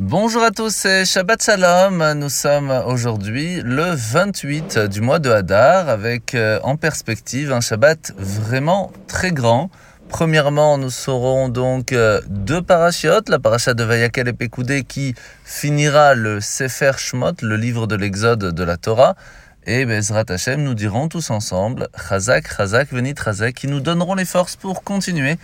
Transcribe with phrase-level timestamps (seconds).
[0.00, 2.12] Bonjour à tous et Shabbat Shalom.
[2.12, 8.12] Nous sommes aujourd'hui le 28 du mois de Hadar avec euh, en perspective un Shabbat
[8.16, 9.70] vraiment très grand.
[10.08, 16.14] Premièrement, nous saurons donc euh, deux parachiotes, la paracha de Vayakel et Pekoudé qui finira
[16.14, 19.16] le Sefer Shmot, le livre de l'Exode de la Torah.
[19.70, 24.24] Et Bezrat Hashem, nous dirons tous ensemble, Chazak, Chazak, Venit Chazak, qui nous donneront les
[24.24, 25.36] forces pour continuer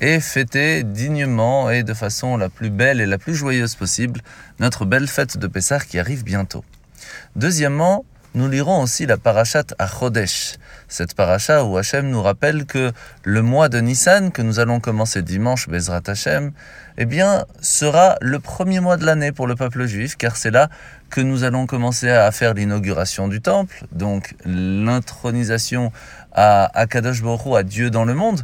[0.00, 4.20] et fêter dignement et de façon la plus belle et la plus joyeuse possible
[4.60, 6.64] notre belle fête de Pessah qui arrive bientôt.
[7.34, 8.04] Deuxièmement,
[8.34, 12.92] nous lirons aussi la parachat à Chodesh, cette paracha où Hachem nous rappelle que
[13.24, 16.52] le mois de Nissan, que nous allons commencer dimanche, Bezrat Hachem,
[16.96, 20.70] eh bien, sera le premier mois de l'année pour le peuple juif, car c'est là
[21.12, 25.92] que nous allons commencer à faire l'inauguration du temple, donc l'intronisation
[26.32, 28.42] à Akadosh Baruch à Dieu dans le monde,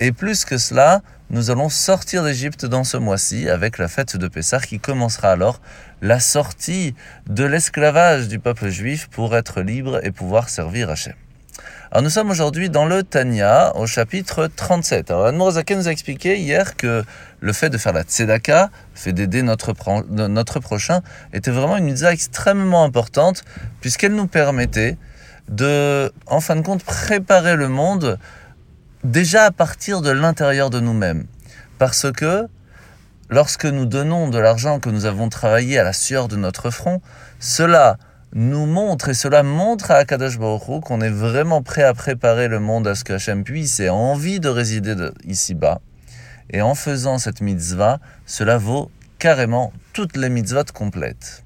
[0.00, 1.00] et plus que cela,
[1.30, 5.60] nous allons sortir d'Égypte dans ce mois-ci avec la fête de Pessah qui commencera alors
[6.02, 6.96] la sortie
[7.28, 11.14] de l'esclavage du peuple juif pour être libre et pouvoir servir Hachem.
[11.90, 15.10] Alors nous sommes aujourd'hui dans le Tanya au chapitre 37.
[15.10, 17.02] Alors Anne nous a expliqué hier que
[17.40, 19.72] le fait de faire la tzedaka, le fait d'aider notre,
[20.10, 21.00] notre prochain,
[21.32, 23.42] était vraiment une mitzvah extrêmement importante
[23.80, 24.98] puisqu'elle nous permettait
[25.48, 28.18] de, en fin de compte, préparer le monde
[29.02, 31.24] déjà à partir de l'intérieur de nous-mêmes.
[31.78, 32.48] Parce que
[33.30, 37.00] lorsque nous donnons de l'argent que nous avons travaillé à la sueur de notre front,
[37.40, 37.96] cela
[38.34, 42.60] nous montre et cela montre à Akadosh Baruch qu'on est vraiment prêt à préparer le
[42.60, 45.80] monde à ce que Hachem puisse et a envie de résider ici-bas.
[46.50, 51.42] Et en faisant cette mitzvah, cela vaut carrément toutes les mitzvahs complètes.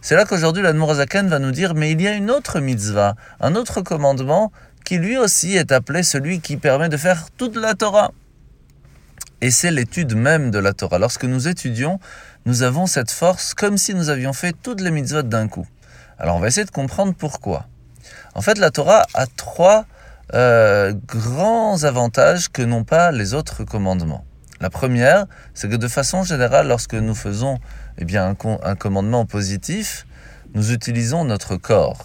[0.00, 3.54] C'est là qu'aujourd'hui l'Admorazaken va nous dire mais il y a une autre mitzvah, un
[3.54, 4.52] autre commandement
[4.84, 8.12] qui lui aussi est appelé celui qui permet de faire toute la Torah.
[9.40, 10.98] Et c'est l'étude même de la Torah.
[10.98, 12.00] Lorsque nous étudions,
[12.46, 15.66] nous avons cette force comme si nous avions fait toutes les mitzvot d'un coup.
[16.18, 17.66] Alors on va essayer de comprendre pourquoi.
[18.34, 19.84] En fait, la Torah a trois
[20.34, 24.24] euh, grands avantages que n'ont pas les autres commandements.
[24.60, 27.58] La première, c'est que de façon générale, lorsque nous faisons
[27.98, 30.06] eh bien, un, un commandement positif,
[30.54, 32.04] nous utilisons notre corps.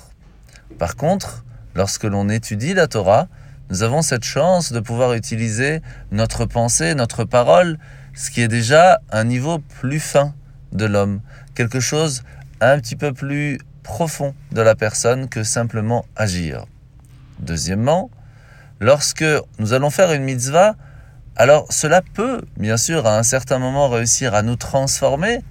[0.77, 1.45] Par contre,
[1.75, 3.27] lorsque l'on étudie la Torah,
[3.69, 7.79] nous avons cette chance de pouvoir utiliser notre pensée, notre parole,
[8.13, 10.33] ce qui est déjà un niveau plus fin
[10.73, 11.21] de l'homme,
[11.55, 12.23] quelque chose
[12.59, 16.65] un petit peu plus profond de la personne que simplement agir.
[17.39, 18.09] Deuxièmement,
[18.79, 19.25] lorsque
[19.59, 20.75] nous allons faire une mitzvah,
[21.35, 25.41] alors cela peut, bien sûr, à un certain moment réussir à nous transformer,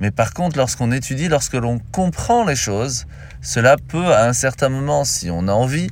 [0.00, 3.06] mais par contre, lorsqu'on étudie, lorsque l'on comprend les choses,
[3.42, 5.90] cela peut, à un certain moment, si on a envie,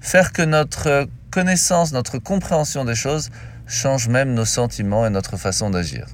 [0.00, 3.30] faire que notre connaissance, notre compréhension des choses
[3.66, 6.06] change même nos sentiments et notre façon d'agir.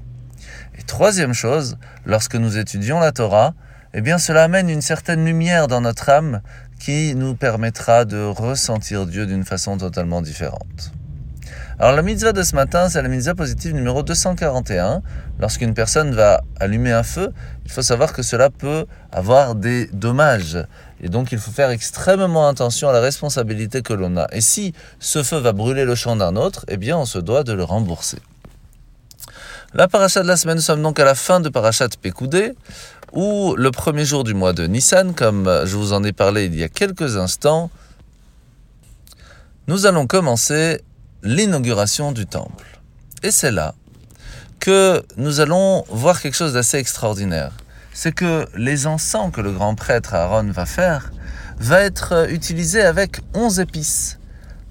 [0.78, 3.54] Et troisième chose, lorsque nous étudions la Torah,
[3.94, 6.40] eh bien cela amène une certaine lumière dans notre âme
[6.80, 10.92] qui nous permettra de ressentir Dieu d'une façon totalement différente.
[11.78, 15.02] Alors la mitzvah de ce matin, c'est la mitzvah positive numéro 241.
[15.38, 17.32] Lorsqu'une personne va allumer un feu,
[17.64, 20.58] il faut savoir que cela peut avoir des dommages.
[21.00, 24.26] Et donc il faut faire extrêmement attention à la responsabilité que l'on a.
[24.32, 27.42] Et si ce feu va brûler le champ d'un autre, eh bien on se doit
[27.42, 28.18] de le rembourser.
[29.74, 32.52] La paracha de la semaine, nous sommes donc à la fin de parachat Pekoudé,
[33.12, 36.54] où le premier jour du mois de Nissan, comme je vous en ai parlé il
[36.54, 37.70] y a quelques instants,
[39.68, 40.80] nous allons commencer
[41.22, 42.80] l'inauguration du temple.
[43.22, 43.74] Et c'est là
[44.58, 47.52] que nous allons voir quelque chose d'assez extraordinaire.
[47.92, 51.12] C'est que les encens que le grand prêtre Aaron va faire
[51.58, 54.18] va être utilisé avec 11 épices,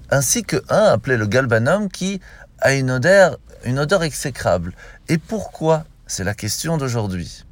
[0.10, 2.20] ainsi que un appelé le galbanum qui
[2.60, 4.74] a une odeur, une odeur exécrable.
[5.08, 5.86] Et pourquoi?
[6.08, 7.46] C'est la question d'aujourd'hui.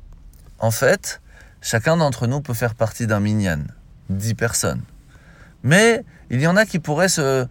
[0.60, 1.22] En fait,
[1.62, 3.64] chacun d'entre nous peut faire partie d'un minyan,
[4.10, 4.82] 10 personnes.
[5.64, 7.48] Mais il y en a qui pourraient se,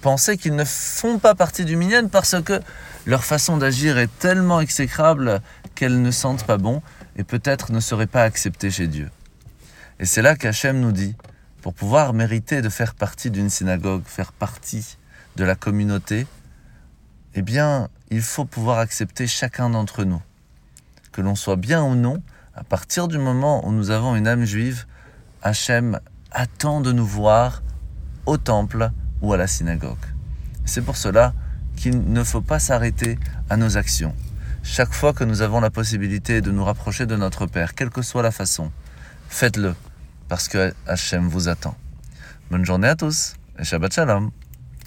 [0.00, 2.60] penser qu'ils ne font pas partie du minyan parce que
[3.04, 5.40] leur façon d'agir est tellement exécrable
[5.74, 6.82] qu'elles ne sentent pas bon
[7.16, 9.10] et peut-être ne seraient pas acceptées chez Dieu.
[10.00, 11.14] Et c'est là qu'Hachem nous dit,
[11.62, 14.96] pour pouvoir mériter de faire partie d'une synagogue, faire partie
[15.36, 16.26] de la communauté,
[17.34, 20.22] eh bien, il faut pouvoir accepter chacun d'entre nous.
[21.12, 22.22] Que l'on soit bien ou non,
[22.56, 24.86] à partir du moment où nous avons une âme juive,
[25.42, 26.00] Hachem
[26.32, 27.62] attend de nous voir
[28.24, 30.04] au temple ou à la synagogue.
[30.64, 31.34] C'est pour cela
[31.76, 33.18] qu'il ne faut pas s'arrêter
[33.50, 34.14] à nos actions.
[34.62, 38.02] Chaque fois que nous avons la possibilité de nous rapprocher de notre Père, quelle que
[38.02, 38.72] soit la façon,
[39.28, 39.74] faites-le,
[40.28, 41.76] parce que Hachem vous attend.
[42.50, 44.30] Bonne journée à tous et Shabbat Shalom.